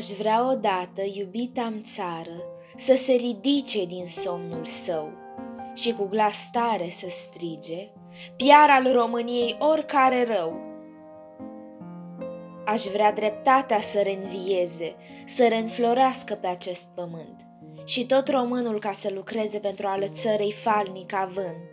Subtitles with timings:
[0.00, 2.44] Aș vrea odată, iubita-mi țară,
[2.76, 5.12] să se ridice din somnul său
[5.74, 7.88] și cu glas tare să strige,
[8.36, 10.60] piar al României oricare rău.
[12.64, 14.96] Aș vrea dreptatea să reînvieze,
[15.26, 17.46] să reînflorească pe acest pământ
[17.84, 21.70] și tot românul ca să lucreze pentru ale țărei falnic avânt.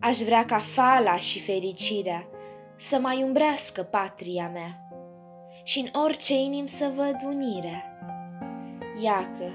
[0.00, 2.28] Aș vrea ca fala și fericirea
[2.76, 4.85] să mai umbrească patria mea
[5.66, 7.98] și în orice inim să văd unirea.
[9.02, 9.52] Iacă,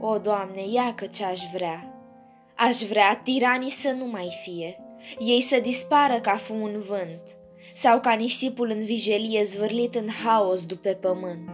[0.00, 1.94] o, Doamne, iacă ce aș vrea.
[2.56, 4.78] Aș vrea tiranii să nu mai fie,
[5.18, 7.20] ei să dispară ca fum în vânt,
[7.74, 11.48] sau ca nisipul în vijelie zvârlit în haos după pământ.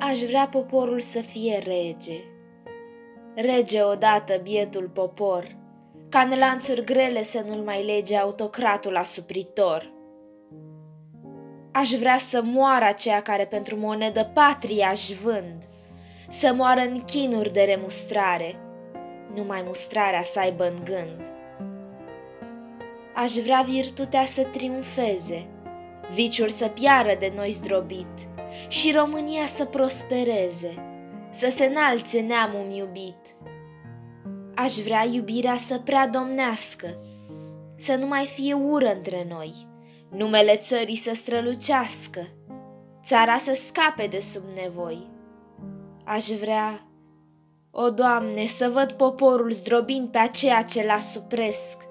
[0.00, 2.20] Aș vrea poporul să fie rege,
[3.34, 5.56] rege odată bietul popor,
[6.08, 9.96] ca în lanțuri grele să nu-l mai lege autocratul asupritor.
[11.72, 15.62] Aș vrea să moară aceea care pentru monedă patria aș vând,
[16.28, 18.54] să moară în chinuri de remustrare,
[19.34, 21.30] numai mustrarea să aibă în gând.
[23.14, 25.46] Aș vrea virtutea să triumfeze,
[26.14, 28.28] viciul să piară de noi zdrobit
[28.68, 30.74] și România să prospereze,
[31.30, 33.36] să se înalțe neamul iubit.
[34.54, 36.86] Aș vrea iubirea să preadomnească,
[37.76, 39.67] să nu mai fie ură între noi,
[40.10, 42.20] numele țării să strălucească,
[43.04, 45.06] țara să scape de sub nevoi.
[46.04, 46.86] Aș vrea,
[47.70, 51.86] o Doamne, să văd poporul zdrobind pe aceea ce la supresc,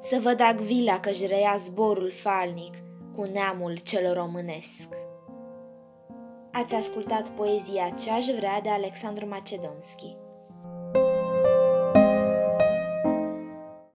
[0.00, 2.74] să văd Agvila că-și reia zborul falnic
[3.16, 4.88] cu neamul cel românesc.
[6.52, 10.16] Ați ascultat poezia Ce aș vrea de Alexandru Macedonski.